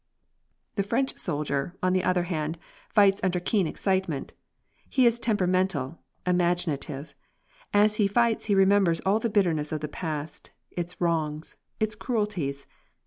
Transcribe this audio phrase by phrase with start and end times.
[0.77, 2.57] The French soldier, on the other hand,
[2.89, 4.33] fights under keen excitement.
[4.89, 7.13] He is temperamental, imaginative;
[7.71, 12.65] as he fights he remembers all the bitterness of the past, its wrongs, its cruelties.